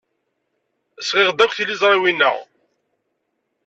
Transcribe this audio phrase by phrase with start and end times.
[1.07, 2.31] Sɣiɣ-d akk tiliẓriwin-a.